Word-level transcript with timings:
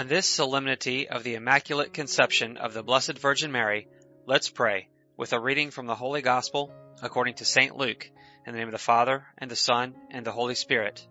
On 0.00 0.08
this 0.08 0.26
solemnity 0.26 1.10
of 1.10 1.24
the 1.24 1.34
Immaculate 1.34 1.92
Conception 1.92 2.56
of 2.56 2.72
the 2.72 2.82
Blessed 2.82 3.18
Virgin 3.18 3.52
Mary, 3.52 3.86
let's 4.24 4.48
pray 4.48 4.88
with 5.18 5.34
a 5.34 5.38
reading 5.38 5.70
from 5.70 5.84
the 5.84 5.94
Holy 5.94 6.22
Gospel 6.22 6.72
according 7.02 7.34
to 7.34 7.44
St. 7.44 7.76
Luke, 7.76 8.10
in 8.46 8.54
the 8.54 8.58
name 8.58 8.68
of 8.68 8.72
the 8.72 8.78
Father, 8.78 9.26
and 9.36 9.50
the 9.50 9.56
Son, 9.56 9.94
and 10.10 10.24
the 10.24 10.32
Holy 10.32 10.54
Spirit. 10.54 11.06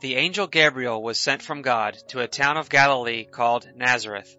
The 0.00 0.16
angel 0.16 0.46
Gabriel 0.46 1.02
was 1.02 1.18
sent 1.18 1.40
from 1.40 1.62
God 1.62 1.96
to 2.08 2.20
a 2.20 2.28
town 2.28 2.58
of 2.58 2.68
Galilee 2.68 3.24
called 3.24 3.66
Nazareth, 3.74 4.36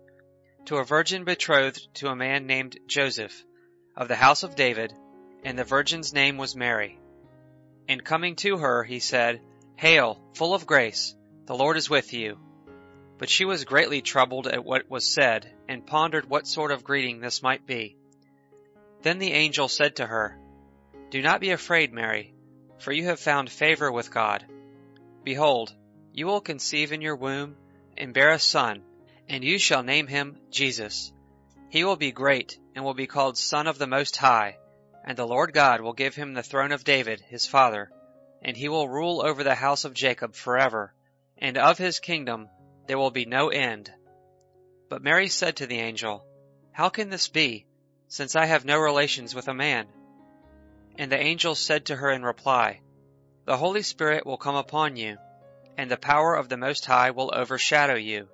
to 0.65 0.77
a 0.77 0.85
virgin 0.85 1.23
betrothed 1.23 1.87
to 1.95 2.09
a 2.09 2.15
man 2.15 2.45
named 2.45 2.77
Joseph, 2.85 3.33
of 3.97 4.07
the 4.07 4.15
house 4.15 4.43
of 4.43 4.55
David, 4.55 4.93
and 5.43 5.57
the 5.57 5.63
virgin's 5.63 6.13
name 6.13 6.37
was 6.37 6.55
Mary. 6.55 6.99
And 7.89 8.05
coming 8.05 8.35
to 8.35 8.57
her, 8.57 8.83
he 8.83 8.99
said, 8.99 9.41
Hail, 9.77 10.21
full 10.35 10.53
of 10.53 10.67
grace, 10.67 11.15
the 11.47 11.55
Lord 11.55 11.77
is 11.77 11.89
with 11.89 12.13
you. 12.13 12.37
But 13.21 13.29
she 13.29 13.45
was 13.45 13.65
greatly 13.65 14.01
troubled 14.01 14.47
at 14.47 14.65
what 14.65 14.89
was 14.89 15.05
said, 15.07 15.53
and 15.67 15.85
pondered 15.85 16.27
what 16.27 16.47
sort 16.47 16.71
of 16.71 16.83
greeting 16.83 17.19
this 17.19 17.43
might 17.43 17.67
be. 17.67 17.95
Then 19.03 19.19
the 19.19 19.33
angel 19.33 19.67
said 19.67 19.97
to 19.97 20.07
her, 20.07 20.39
Do 21.11 21.21
not 21.21 21.39
be 21.39 21.51
afraid, 21.51 21.93
Mary, 21.93 22.33
for 22.79 22.91
you 22.91 23.05
have 23.05 23.19
found 23.19 23.51
favor 23.51 23.91
with 23.91 24.09
God. 24.09 24.47
Behold, 25.23 25.71
you 26.11 26.25
will 26.25 26.41
conceive 26.41 26.91
in 26.91 27.01
your 27.01 27.15
womb, 27.15 27.57
and 27.95 28.11
bear 28.11 28.31
a 28.31 28.39
son, 28.39 28.81
and 29.29 29.43
you 29.43 29.59
shall 29.59 29.83
name 29.83 30.07
him 30.07 30.39
Jesus. 30.49 31.13
He 31.69 31.83
will 31.83 31.97
be 31.97 32.11
great, 32.11 32.57
and 32.73 32.83
will 32.83 32.95
be 32.95 33.05
called 33.05 33.37
Son 33.37 33.67
of 33.67 33.77
the 33.77 33.85
Most 33.85 34.17
High, 34.17 34.57
and 35.05 35.15
the 35.15 35.27
Lord 35.27 35.53
God 35.53 35.81
will 35.81 35.93
give 35.93 36.15
him 36.15 36.33
the 36.33 36.41
throne 36.41 36.71
of 36.71 36.83
David, 36.83 37.21
his 37.21 37.45
father, 37.45 37.91
and 38.41 38.57
he 38.57 38.67
will 38.67 38.89
rule 38.89 39.21
over 39.23 39.43
the 39.43 39.53
house 39.53 39.85
of 39.85 39.93
Jacob 39.93 40.33
forever, 40.33 40.95
and 41.37 41.55
of 41.55 41.77
his 41.77 41.99
kingdom 41.99 42.49
there 42.91 42.97
will 42.97 43.09
be 43.09 43.23
no 43.23 43.47
end. 43.47 43.89
But 44.89 45.01
Mary 45.01 45.29
said 45.29 45.55
to 45.55 45.65
the 45.65 45.79
angel, 45.79 46.25
How 46.73 46.89
can 46.89 47.09
this 47.09 47.29
be, 47.29 47.65
since 48.09 48.35
I 48.35 48.45
have 48.47 48.65
no 48.65 48.77
relations 48.77 49.33
with 49.33 49.47
a 49.47 49.53
man? 49.53 49.87
And 50.97 51.09
the 51.09 51.17
angel 51.17 51.55
said 51.55 51.85
to 51.85 51.95
her 51.95 52.11
in 52.11 52.21
reply, 52.21 52.81
The 53.45 53.55
Holy 53.55 53.81
Spirit 53.81 54.25
will 54.25 54.35
come 54.35 54.57
upon 54.57 54.97
you, 54.97 55.17
and 55.77 55.89
the 55.89 55.95
power 55.95 56.35
of 56.35 56.49
the 56.49 56.57
Most 56.57 56.85
High 56.85 57.11
will 57.11 57.31
overshadow 57.33 57.95
you. 57.95 58.27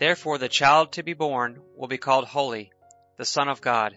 Therefore 0.00 0.38
the 0.38 0.48
child 0.48 0.90
to 0.94 1.04
be 1.04 1.14
born 1.14 1.62
will 1.76 1.86
be 1.86 1.96
called 1.96 2.24
Holy, 2.24 2.72
the 3.18 3.24
Son 3.24 3.48
of 3.48 3.60
God. 3.60 3.96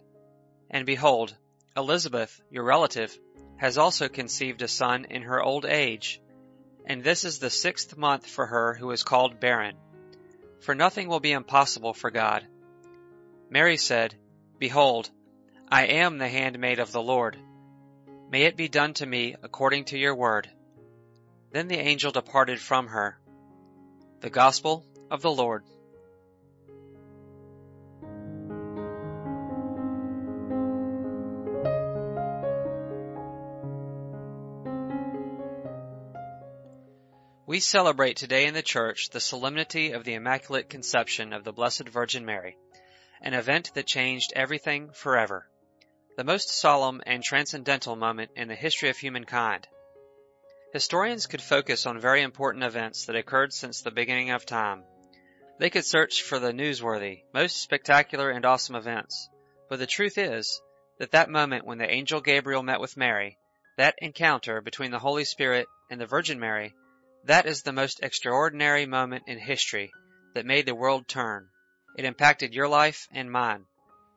And 0.70 0.86
behold, 0.86 1.36
Elizabeth, 1.76 2.40
your 2.52 2.64
relative, 2.64 3.18
has 3.58 3.80
also 3.80 4.08
conceived 4.08 4.62
a 4.62 4.68
son 4.68 5.06
in 5.06 5.24
her 5.24 5.42
old 5.42 5.66
age 5.66 6.22
and 6.86 7.04
this 7.04 7.24
is 7.24 7.40
the 7.40 7.50
sixth 7.50 7.98
month 7.98 8.26
for 8.26 8.46
her 8.46 8.74
who 8.74 8.92
is 8.92 9.04
called 9.04 9.40
barren. 9.40 9.76
For 10.62 10.76
nothing 10.76 11.08
will 11.08 11.20
be 11.20 11.32
impossible 11.32 11.94
for 11.94 12.12
God. 12.12 12.46
Mary 13.50 13.78
said, 13.78 14.16
Behold, 14.58 15.10
I 15.70 15.86
am 15.86 16.18
the 16.18 16.28
handmaid 16.28 16.80
of 16.80 16.92
the 16.92 17.02
Lord. 17.02 17.38
May 18.30 18.44
it 18.44 18.58
be 18.58 18.68
done 18.68 18.94
to 18.96 19.06
me 19.06 19.36
according 19.42 19.86
to 19.86 19.98
your 19.98 20.16
word. 20.16 20.50
Then 21.52 21.68
the 21.68 21.80
angel 21.80 22.12
departed 22.12 22.60
from 22.60 22.88
her. 22.88 23.20
The 24.22 24.30
Gospel 24.30 24.86
of 25.10 25.22
the 25.22 25.32
Lord. 25.32 25.64
We 37.50 37.62
celebrate 37.62 38.16
today 38.16 38.46
in 38.46 38.54
the 38.54 38.62
Church 38.62 39.10
the 39.10 39.20
solemnity 39.20 39.94
of 39.94 40.04
the 40.04 40.14
Immaculate 40.14 40.70
Conception 40.70 41.34
of 41.34 41.44
the 41.44 41.52
Blessed 41.52 41.90
Virgin 41.90 42.24
Mary, 42.24 42.56
an 43.22 43.34
event 43.34 43.74
that 43.74 43.88
changed 43.88 44.34
everything 44.36 44.92
forever, 44.92 45.50
the 46.16 46.24
most 46.24 46.52
solemn 46.52 47.02
and 47.08 47.24
transcendental 47.24 47.96
moment 47.96 48.30
in 48.36 48.50
the 48.50 48.56
history 48.56 48.90
of 48.90 49.00
humankind. 49.00 49.68
Historians 50.74 51.26
could 51.26 51.42
focus 51.42 51.88
on 51.88 52.00
very 52.00 52.22
important 52.22 52.64
events 52.64 53.06
that 53.06 53.16
occurred 53.16 53.52
since 53.52 53.82
the 53.82 53.90
beginning 53.90 54.30
of 54.30 54.46
time. 54.46 54.84
They 55.58 55.72
could 55.72 55.86
search 55.86 56.22
for 56.22 56.38
the 56.38 56.54
newsworthy, 56.54 57.24
most 57.34 57.64
spectacular 57.64 58.30
and 58.30 58.46
awesome 58.46 58.76
events, 58.76 59.28
but 59.70 59.80
the 59.80 59.88
truth 59.88 60.20
is 60.20 60.62
that 61.00 61.14
that 61.14 61.32
moment 61.32 61.66
when 61.66 61.80
the 61.80 61.90
angel 61.90 62.22
Gabriel 62.22 62.62
met 62.62 62.80
with 62.80 62.96
Mary, 62.96 63.40
that 63.76 63.96
encounter 63.98 64.62
between 64.62 64.92
the 64.92 65.00
Holy 65.00 65.24
Spirit 65.24 65.66
and 65.90 66.00
the 66.00 66.06
Virgin 66.06 66.40
Mary, 66.40 66.76
that 67.26 67.46
is 67.46 67.62
the 67.62 67.74
most 67.74 68.02
extraordinary 68.02 68.86
moment 68.86 69.24
in 69.28 69.38
history 69.40 69.92
that 70.34 70.46
made 70.46 70.66
the 70.66 70.76
world 70.76 71.08
turn. 71.08 71.50
It 71.98 72.06
impacted 72.06 72.54
your 72.54 72.68
life 72.68 73.08
and 73.12 73.32
mine, 73.32 73.66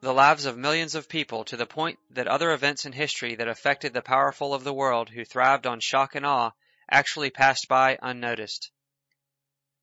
the 0.00 0.12
lives 0.12 0.46
of 0.46 0.56
millions 0.56 0.94
of 0.94 1.08
people 1.08 1.44
to 1.44 1.56
the 1.56 1.66
point 1.66 1.98
that 2.10 2.26
other 2.26 2.52
events 2.52 2.84
in 2.84 2.92
history 2.92 3.36
that 3.36 3.48
affected 3.48 3.92
the 3.92 4.02
powerful 4.02 4.52
of 4.52 4.64
the 4.64 4.74
world 4.74 5.08
who 5.10 5.24
thrived 5.24 5.66
on 5.66 5.80
shock 5.80 6.14
and 6.14 6.26
awe 6.26 6.50
actually 6.90 7.30
passed 7.30 7.68
by 7.68 7.98
unnoticed. 8.02 8.70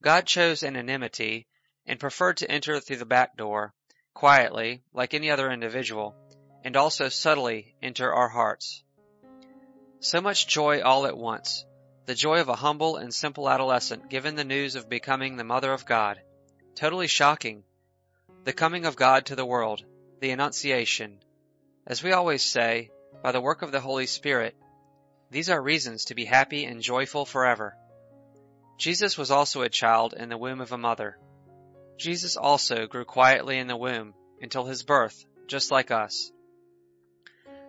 God 0.01 0.25
chose 0.25 0.63
anonymity 0.63 1.47
and 1.85 1.99
preferred 1.99 2.37
to 2.37 2.51
enter 2.51 2.79
through 2.79 2.97
the 2.97 3.05
back 3.05 3.35
door, 3.35 3.73
quietly, 4.13 4.83
like 4.93 5.13
any 5.13 5.31
other 5.31 5.51
individual, 5.51 6.15
and 6.63 6.75
also 6.77 7.09
subtly 7.09 7.75
enter 7.81 8.13
our 8.13 8.29
hearts. 8.29 8.83
So 10.01 10.21
much 10.21 10.47
joy 10.47 10.81
all 10.81 11.05
at 11.05 11.17
once, 11.17 11.65
the 12.09 12.15
joy 12.15 12.41
of 12.41 12.49
a 12.49 12.55
humble 12.55 12.97
and 12.97 13.13
simple 13.13 13.47
adolescent 13.47 14.09
given 14.09 14.33
the 14.33 14.43
news 14.43 14.73
of 14.73 14.89
becoming 14.89 15.37
the 15.37 15.43
mother 15.43 15.71
of 15.71 15.85
God. 15.85 16.19
Totally 16.73 17.05
shocking. 17.05 17.63
The 18.45 18.51
coming 18.51 18.87
of 18.87 18.95
God 18.95 19.27
to 19.27 19.35
the 19.35 19.45
world, 19.45 19.83
the 20.19 20.31
Annunciation. 20.31 21.19
As 21.85 22.01
we 22.01 22.11
always 22.11 22.41
say, 22.41 22.89
by 23.21 23.31
the 23.31 23.39
work 23.39 23.61
of 23.61 23.71
the 23.71 23.79
Holy 23.79 24.07
Spirit, 24.07 24.55
these 25.29 25.51
are 25.51 25.61
reasons 25.61 26.05
to 26.05 26.15
be 26.15 26.25
happy 26.25 26.65
and 26.65 26.81
joyful 26.81 27.27
forever. 27.27 27.77
Jesus 28.79 29.15
was 29.15 29.29
also 29.29 29.61
a 29.61 29.69
child 29.69 30.15
in 30.17 30.29
the 30.29 30.37
womb 30.39 30.61
of 30.61 30.71
a 30.71 30.79
mother. 30.79 31.19
Jesus 31.99 32.37
also 32.37 32.87
grew 32.87 33.05
quietly 33.05 33.59
in 33.59 33.67
the 33.67 33.77
womb 33.77 34.15
until 34.41 34.65
his 34.65 34.81
birth, 34.81 35.23
just 35.45 35.69
like 35.69 35.91
us. 35.91 36.31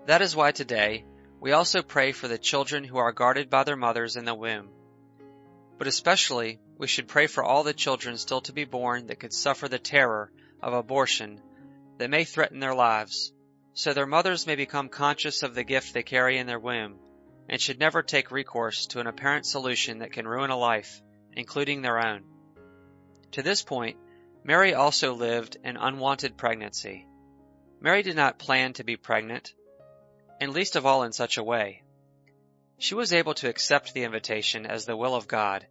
That 0.07 0.23
is 0.23 0.35
why 0.35 0.53
today, 0.53 1.05
we 1.41 1.53
also 1.53 1.83
pray 1.83 2.13
for 2.13 2.29
the 2.29 2.39
children 2.39 2.85
who 2.85 2.99
are 2.99 3.13
guarded 3.13 3.49
by 3.49 3.65
their 3.65 3.77
mothers 3.77 4.17
in 4.17 4.27
the 4.27 4.35
womb. 4.35 4.69
But 5.79 5.87
especially, 5.87 6.61
we 6.77 6.87
should 6.87 7.09
pray 7.09 7.27
for 7.27 7.43
all 7.43 7.63
the 7.63 7.73
children 7.73 8.19
still 8.19 8.43
to 8.43 8.53
be 8.53 8.65
born 8.65 9.07
that 9.07 9.19
could 9.19 9.33
suffer 9.33 9.67
the 9.67 9.79
terror 9.79 10.31
of 10.63 10.75
abortion 10.75 11.41
that 11.97 12.11
may 12.11 12.25
threaten 12.25 12.61
their 12.61 12.75
lives, 12.75 13.33
so 13.73 13.95
their 13.95 14.07
mothers 14.07 14.47
may 14.47 14.55
become 14.55 14.91
conscious 14.91 15.43
of 15.43 15.55
the 15.55 15.65
gift 15.65 15.95
they 15.95 16.03
carry 16.03 16.37
in 16.37 16.47
their 16.47 16.59
womb 16.59 16.99
and 17.49 17.61
should 17.61 17.81
never 17.81 18.03
take 18.03 18.31
recourse 18.31 18.87
to 18.87 19.01
an 19.01 19.07
apparent 19.07 19.47
solution 19.47 19.99
that 20.01 20.13
can 20.13 20.29
ruin 20.29 20.51
a 20.51 20.57
life, 20.57 21.03
including 21.33 21.81
their 21.81 21.99
own. 21.99 22.23
To 23.33 23.43
this 23.43 23.63
point, 23.63 23.97
Mary 24.45 24.75
also 24.75 25.15
lived 25.15 25.57
an 25.65 25.77
unwanted 25.77 26.37
pregnancy. 26.37 27.07
Mary 27.81 28.03
did 28.03 28.17
not 28.17 28.39
plan 28.39 28.75
to 28.75 28.85
be 28.85 28.97
pregnant, 28.97 29.55
and 30.41 30.53
least 30.53 30.75
of 30.75 30.87
all 30.87 31.03
in 31.03 31.13
such 31.13 31.37
a 31.37 31.45
way. 31.45 31.83
She 32.79 32.95
was 32.95 33.13
able 33.13 33.35
to 33.35 33.49
accept 33.49 33.93
the 33.93 34.05
invitation 34.05 34.65
as 34.65 34.87
the 34.87 34.97
will 34.97 35.15
of 35.15 35.29
God 35.29 35.67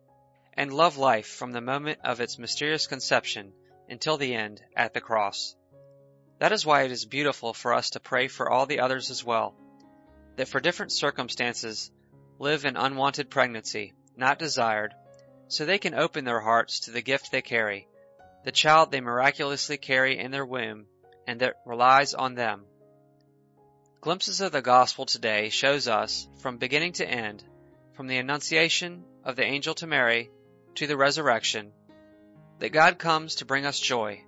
and 0.53 0.71
love 0.71 0.97
life 0.97 1.27
from 1.27 1.51
the 1.51 1.61
moment 1.61 1.99
of 2.03 2.21
its 2.21 2.37
mysterious 2.37 2.85
conception 2.85 3.53
until 3.89 4.17
the 4.17 4.35
end 4.35 4.61
at 4.75 4.93
the 4.93 5.01
cross. 5.01 5.55
That 6.37 6.51
is 6.51 6.65
why 6.65 6.83
it 6.83 6.91
is 6.91 7.05
beautiful 7.05 7.53
for 7.53 7.73
us 7.73 7.91
to 7.91 7.99
pray 7.99 8.27
for 8.27 8.49
all 8.49 8.67
the 8.67 8.79
others 8.79 9.09
as 9.09 9.23
well, 9.23 9.55
that 10.35 10.47
for 10.47 10.59
different 10.59 10.91
circumstances 10.91 11.91
live 12.37 12.63
in 12.63 12.77
unwanted 12.77 13.31
pregnancy, 13.31 13.93
not 14.15 14.37
desired, 14.37 14.93
so 15.47 15.65
they 15.65 15.79
can 15.79 15.95
open 15.95 16.25
their 16.25 16.39
hearts 16.39 16.81
to 16.81 16.91
the 16.91 17.01
gift 17.01 17.31
they 17.31 17.41
carry, 17.41 17.87
the 18.45 18.51
child 18.51 18.91
they 18.91 19.01
miraculously 19.01 19.77
carry 19.77 20.19
in 20.19 20.29
their 20.29 20.45
womb 20.45 20.85
and 21.25 21.41
that 21.41 21.55
relies 21.65 22.13
on 22.13 22.35
them 22.35 22.65
Glimpses 24.01 24.39
of 24.39 24.53
the 24.53 24.61
gospel 24.61 25.05
today 25.05 25.49
shows 25.49 25.89
us, 25.89 26.25
from 26.37 26.57
beginning 26.57 26.93
to 26.93 27.05
end, 27.05 27.43
from 27.95 28.07
the 28.07 28.17
annunciation 28.17 29.03
of 29.25 29.35
the 29.35 29.43
angel 29.43 29.75
to 29.75 29.87
Mary 29.87 30.31
to 30.75 30.87
the 30.87 30.95
resurrection, 30.95 31.73
that 32.59 32.69
God 32.69 32.97
comes 32.97 33.35
to 33.35 33.45
bring 33.45 33.65
us 33.65 33.77
joy. 33.77 34.23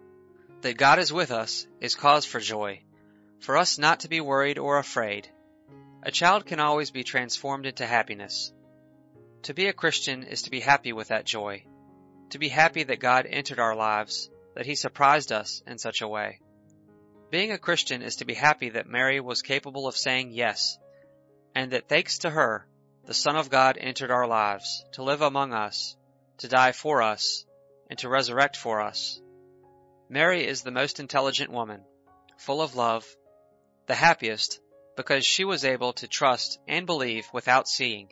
That 0.60 0.76
God 0.76 1.00
is 1.00 1.14
with 1.14 1.32
us 1.32 1.66
is 1.80 1.96
cause 1.96 2.26
for 2.26 2.42
joy, 2.42 2.82
for 3.40 3.56
us 3.56 3.78
not 3.78 4.02
to 4.02 4.10
be 4.10 4.20
worried 4.20 4.58
or 4.58 4.78
afraid. 4.78 5.30
A 6.04 6.12
child 6.12 6.46
can 6.46 6.60
always 6.60 6.92
be 6.92 7.06
transformed 7.06 7.66
into 7.66 7.88
happiness. 7.88 8.52
To 9.44 9.54
be 9.54 9.68
a 9.68 9.74
Christian 9.74 10.24
is 10.24 10.42
to 10.42 10.52
be 10.52 10.60
happy 10.60 10.92
with 10.92 11.08
that 11.08 11.26
joy, 11.26 11.64
to 12.32 12.40
be 12.40 12.50
happy 12.50 12.84
that 12.84 13.00
God 13.00 13.26
entered 13.26 13.60
our 13.60 13.78
lives, 13.78 14.30
that 14.54 14.66
He 14.66 14.76
surprised 14.76 15.32
us 15.32 15.64
in 15.66 15.78
such 15.78 16.02
a 16.02 16.10
way. 16.10 16.42
Being 17.32 17.54
a 17.54 17.58
Christian 17.58 18.02
is 18.02 18.18
to 18.18 18.26
be 18.26 18.34
happy 18.34 18.72
that 18.72 18.88
Mary 18.88 19.22
was 19.22 19.42
capable 19.42 19.88
of 19.88 19.96
saying 19.96 20.32
yes, 20.32 20.78
and 21.56 21.72
that 21.72 21.88
thanks 21.88 22.20
to 22.20 22.30
her, 22.30 22.68
the 23.06 23.14
Son 23.14 23.38
of 23.38 23.50
God 23.50 23.78
entered 23.80 24.12
our 24.12 24.28
lives 24.28 24.84
to 24.94 25.04
live 25.04 25.22
among 25.22 25.54
us, 25.54 25.96
to 26.40 26.50
die 26.50 26.74
for 26.74 27.02
us, 27.02 27.46
and 27.90 27.98
to 28.00 28.10
resurrect 28.10 28.58
for 28.58 28.82
us. 28.82 29.22
Mary 30.10 30.46
is 30.46 30.62
the 30.62 30.72
most 30.72 31.00
intelligent 31.00 31.50
woman, 31.50 31.86
full 32.38 32.62
of 32.62 32.76
love, 32.76 33.08
the 33.88 33.96
happiest 33.96 34.60
because 34.98 35.26
she 35.26 35.46
was 35.46 35.64
able 35.64 35.94
to 35.94 36.10
trust 36.10 36.60
and 36.68 36.86
believe 36.86 37.26
without 37.32 37.66
seeing. 37.66 38.12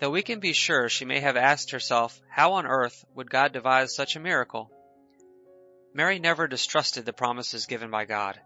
Though 0.00 0.10
we 0.10 0.22
can 0.22 0.38
be 0.38 0.52
sure 0.52 0.88
she 0.88 1.04
may 1.04 1.18
have 1.18 1.36
asked 1.36 1.72
herself 1.72 2.20
how 2.28 2.52
on 2.52 2.66
earth 2.66 3.04
would 3.16 3.28
God 3.28 3.52
devise 3.52 3.96
such 3.96 4.14
a 4.14 4.20
miracle. 4.20 4.70
Mary 5.94 6.18
never 6.18 6.48
distrusted 6.48 7.04
the 7.04 7.12
promises 7.12 7.66
given 7.66 7.90
by 7.90 8.06
God. 8.06 8.40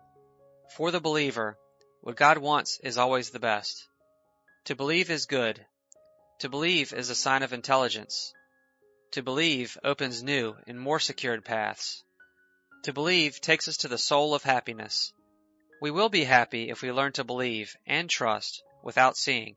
For 0.77 0.91
the 0.91 1.01
believer, 1.01 1.57
what 2.01 2.17
God 2.17 2.39
wants 2.39 2.81
is 2.83 2.99
always 2.99 3.31
the 3.31 3.39
best. 3.39 3.87
To 4.65 4.75
believe 4.75 5.11
is 5.11 5.27
good. 5.27 5.65
To 6.41 6.49
believe 6.49 6.93
is 6.93 7.09
a 7.09 7.15
sign 7.15 7.45
of 7.45 7.53
intelligence. 7.53 8.33
To 9.13 9.23
believe 9.23 9.79
opens 9.85 10.25
new 10.25 10.57
and 10.67 10.81
more 10.81 10.99
secured 10.99 11.45
paths. 11.45 12.03
To 12.83 12.93
believe 12.93 13.41
takes 13.41 13.69
us 13.69 13.77
to 13.79 13.89
the 13.89 13.97
soul 13.97 14.35
of 14.35 14.43
happiness. 14.43 15.13
We 15.81 15.93
will 15.93 16.09
be 16.09 16.25
happy 16.25 16.71
if 16.71 16.83
we 16.83 16.91
learn 16.91 17.13
to 17.13 17.25
believe 17.25 17.77
and 17.87 18.11
trust 18.11 18.63
without 18.83 19.17
seeing. 19.17 19.57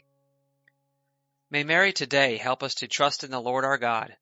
May 1.50 1.63
Mary 1.63 1.92
today 1.92 2.38
help 2.38 2.62
us 2.62 2.75
to 2.75 2.88
trust 2.88 3.24
in 3.24 3.31
the 3.31 3.42
Lord 3.42 3.65
our 3.65 3.80
God, 3.80 4.15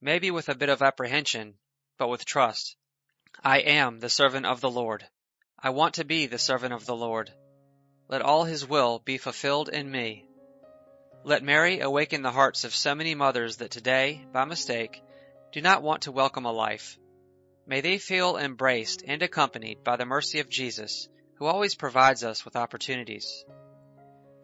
maybe 0.00 0.32
with 0.32 0.48
a 0.48 0.56
bit 0.56 0.68
of 0.68 0.82
apprehension, 0.82 1.54
but 1.96 2.08
with 2.08 2.24
trust. 2.24 2.76
I 3.44 3.60
am 3.60 4.00
the 4.00 4.10
servant 4.10 4.46
of 4.46 4.60
the 4.60 4.70
Lord. 4.70 5.06
I 5.56 5.70
want 5.70 5.94
to 5.94 6.04
be 6.04 6.26
the 6.26 6.38
servant 6.38 6.72
of 6.74 6.86
the 6.86 6.96
Lord. 6.96 7.32
Let 8.08 8.20
all 8.20 8.42
his 8.44 8.66
will 8.66 8.98
be 8.98 9.16
fulfilled 9.16 9.68
in 9.68 9.88
me. 9.88 10.26
Let 11.22 11.44
Mary 11.44 11.78
awaken 11.78 12.22
the 12.22 12.32
hearts 12.32 12.64
of 12.64 12.74
so 12.74 12.96
many 12.96 13.14
mothers 13.14 13.58
that 13.58 13.70
today, 13.70 14.26
by 14.32 14.44
mistake, 14.44 15.00
do 15.52 15.60
not 15.60 15.82
want 15.82 16.02
to 16.02 16.12
welcome 16.12 16.46
a 16.46 16.52
life. 16.52 16.98
May 17.64 17.80
they 17.80 17.98
feel 17.98 18.36
embraced 18.36 19.04
and 19.06 19.22
accompanied 19.22 19.84
by 19.84 19.96
the 19.96 20.04
mercy 20.04 20.40
of 20.40 20.50
Jesus, 20.50 21.08
who 21.36 21.46
always 21.46 21.76
provides 21.76 22.24
us 22.24 22.44
with 22.44 22.56
opportunities. 22.56 23.44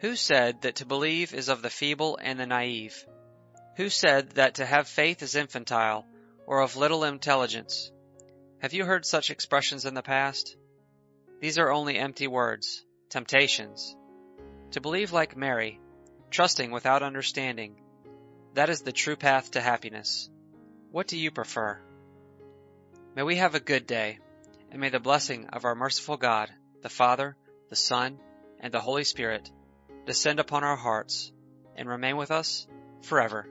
Who 0.00 0.14
said 0.14 0.62
that 0.62 0.76
to 0.76 0.86
believe 0.86 1.34
is 1.34 1.48
of 1.48 1.62
the 1.62 1.70
feeble 1.70 2.16
and 2.22 2.38
the 2.38 2.46
naive? 2.46 3.04
Who 3.76 3.88
said 3.88 4.32
that 4.32 4.56
to 4.56 4.66
have 4.66 4.86
faith 4.86 5.20
is 5.22 5.34
infantile 5.34 6.06
or 6.46 6.60
of 6.60 6.76
little 6.76 7.02
intelligence? 7.02 7.90
Have 8.64 8.72
you 8.72 8.86
heard 8.86 9.04
such 9.04 9.28
expressions 9.28 9.84
in 9.84 9.92
the 9.92 10.00
past? 10.00 10.56
These 11.38 11.58
are 11.58 11.70
only 11.70 11.98
empty 11.98 12.26
words, 12.26 12.82
temptations. 13.10 13.94
To 14.70 14.80
believe 14.80 15.12
like 15.12 15.36
Mary, 15.36 15.82
trusting 16.30 16.70
without 16.70 17.02
understanding, 17.02 17.76
that 18.54 18.70
is 18.70 18.80
the 18.80 18.90
true 18.90 19.16
path 19.16 19.50
to 19.50 19.60
happiness. 19.60 20.30
What 20.90 21.08
do 21.08 21.18
you 21.18 21.30
prefer? 21.30 21.78
May 23.14 23.22
we 23.22 23.36
have 23.36 23.54
a 23.54 23.60
good 23.60 23.86
day, 23.86 24.18
and 24.70 24.80
may 24.80 24.88
the 24.88 24.98
blessing 24.98 25.48
of 25.52 25.66
our 25.66 25.74
merciful 25.74 26.16
God, 26.16 26.48
the 26.80 26.88
Father, 26.88 27.36
the 27.68 27.76
Son, 27.76 28.18
and 28.60 28.72
the 28.72 28.80
Holy 28.80 29.04
Spirit 29.04 29.50
descend 30.06 30.40
upon 30.40 30.64
our 30.64 30.76
hearts 30.76 31.30
and 31.76 31.86
remain 31.86 32.16
with 32.16 32.30
us 32.30 32.66
forever. 33.02 33.46